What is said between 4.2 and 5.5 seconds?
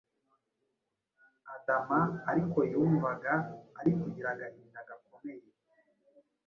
agahinda gakomeye